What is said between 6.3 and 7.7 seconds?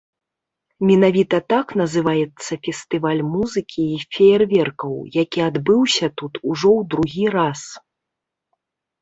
ужо ў другі раз.